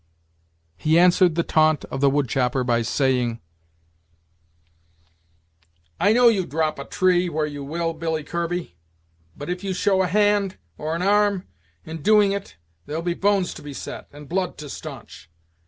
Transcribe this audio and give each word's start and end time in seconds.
He 0.77 0.97
answered 0.97 1.35
the 1.35 1.43
taunt 1.43 1.85
of 1.91 2.01
the 2.01 2.09
wood 2.09 2.27
chopper, 2.27 2.63
by 2.63 2.81
saying: 2.81 3.39
"I 5.99 6.11
know 6.11 6.27
you 6.27 6.43
drop 6.47 6.79
a 6.79 6.85
tree 6.85 7.29
where 7.29 7.45
you 7.45 7.63
will, 7.63 7.93
Billy 7.93 8.23
Kirby; 8.23 8.77
but 9.37 9.47
if 9.47 9.63
you 9.63 9.75
show 9.75 10.01
a 10.01 10.07
hand, 10.07 10.57
or 10.75 10.95
an 10.95 11.03
arm, 11.03 11.45
in 11.85 12.01
doing 12.01 12.31
it, 12.31 12.57
there'll 12.87 13.03
be 13.03 13.13
bones 13.13 13.53
to 13.53 13.61
be 13.61 13.75
set, 13.75 14.07
and 14.11 14.27
blood 14.27 14.57
to 14.57 14.69
staunch. 14.71 15.29